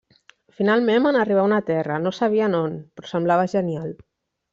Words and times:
Finalment 0.59 1.03
van 1.07 1.19
arribar 1.19 1.43
a 1.43 1.49
una 1.49 1.59
terra; 1.67 1.97
no 2.05 2.13
sabien 2.19 2.57
on, 2.61 2.73
però 2.95 3.11
semblava 3.13 3.47
genial. 3.53 3.93